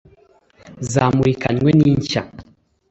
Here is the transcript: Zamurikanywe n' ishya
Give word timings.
Zamurikanywe 0.91 1.69
n' 1.79 1.83
ishya 1.93 2.21